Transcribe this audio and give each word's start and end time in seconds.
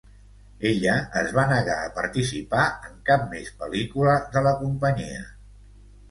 Ella 0.67 0.93
es 1.19 1.27
va 1.39 1.41
negar 1.49 1.75
a 1.81 1.91
participar 1.97 2.63
en 2.87 2.95
cap 3.09 3.27
més 3.33 3.51
pel·lícula 3.59 4.15
de 4.37 4.43
la 4.47 4.55
companyia. 4.63 5.21